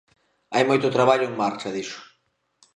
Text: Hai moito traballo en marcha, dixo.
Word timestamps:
Hai 0.53 0.63
moito 0.69 0.93
traballo 0.95 1.25
en 1.27 1.37
marcha, 1.41 1.73
dixo. 1.77 1.99